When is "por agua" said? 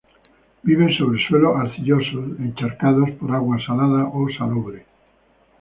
3.19-3.59